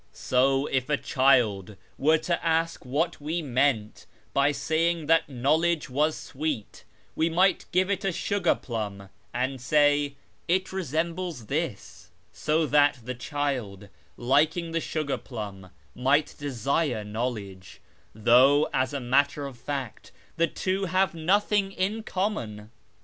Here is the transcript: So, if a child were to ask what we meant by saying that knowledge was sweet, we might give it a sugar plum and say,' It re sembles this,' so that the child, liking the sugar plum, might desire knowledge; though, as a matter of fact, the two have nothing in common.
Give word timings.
So, 0.13 0.65
if 0.65 0.89
a 0.89 0.97
child 0.97 1.75
were 1.95 2.17
to 2.17 2.43
ask 2.43 2.83
what 2.87 3.21
we 3.21 3.43
meant 3.43 4.07
by 4.33 4.51
saying 4.51 5.05
that 5.05 5.29
knowledge 5.29 5.91
was 5.91 6.17
sweet, 6.17 6.85
we 7.15 7.29
might 7.29 7.65
give 7.71 7.91
it 7.91 8.03
a 8.03 8.11
sugar 8.11 8.55
plum 8.55 9.09
and 9.31 9.61
say,' 9.61 10.15
It 10.57 10.73
re 10.73 10.81
sembles 10.81 11.45
this,' 11.45 12.09
so 12.33 12.65
that 12.65 13.01
the 13.03 13.13
child, 13.13 13.89
liking 14.17 14.71
the 14.71 14.81
sugar 14.81 15.19
plum, 15.19 15.69
might 15.93 16.33
desire 16.35 17.03
knowledge; 17.03 17.79
though, 18.15 18.69
as 18.73 18.95
a 18.95 18.99
matter 18.99 19.45
of 19.45 19.55
fact, 19.55 20.11
the 20.35 20.47
two 20.47 20.85
have 20.85 21.13
nothing 21.13 21.71
in 21.73 22.01
common. 22.01 22.71